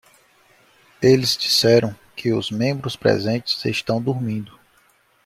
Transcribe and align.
Eles 0.99 1.37
disseram 1.37 1.95
que 2.15 2.33
os 2.33 2.49
membros 2.49 2.95
presentes 2.95 3.63
estão 3.65 4.01
dormindo. 4.01 4.59